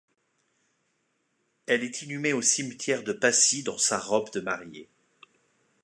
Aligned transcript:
Elle 1.67 1.83
est 1.83 2.01
inhumée 2.01 2.33
au 2.33 2.41
cimetière 2.41 3.03
de 3.03 3.13
Passy 3.13 3.61
dans 3.61 3.77
sa 3.77 3.99
robe 3.99 4.31
de 4.31 4.39
mariée. 4.41 4.89